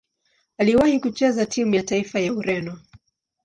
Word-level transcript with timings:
Aliwahi 0.57 0.99
kucheza 0.99 1.45
timu 1.45 1.75
ya 1.75 1.83
taifa 1.83 2.19
ya 2.19 2.33
Ureno. 2.33 2.79